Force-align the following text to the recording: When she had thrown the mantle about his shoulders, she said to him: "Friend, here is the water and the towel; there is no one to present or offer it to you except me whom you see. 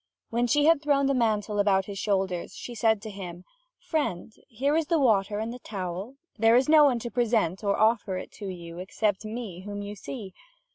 When 0.31 0.47
she 0.47 0.65
had 0.65 0.81
thrown 0.81 1.05
the 1.05 1.13
mantle 1.13 1.59
about 1.59 1.85
his 1.85 1.99
shoulders, 1.99 2.55
she 2.55 2.73
said 2.73 3.03
to 3.03 3.11
him: 3.11 3.45
"Friend, 3.79 4.33
here 4.47 4.75
is 4.75 4.87
the 4.87 4.97
water 4.97 5.37
and 5.37 5.53
the 5.53 5.59
towel; 5.59 6.15
there 6.39 6.55
is 6.55 6.67
no 6.67 6.85
one 6.85 6.97
to 6.97 7.11
present 7.11 7.63
or 7.63 7.77
offer 7.77 8.17
it 8.17 8.31
to 8.31 8.47
you 8.47 8.79
except 8.79 9.25
me 9.25 9.61
whom 9.61 9.83
you 9.83 9.93
see. 9.93 10.33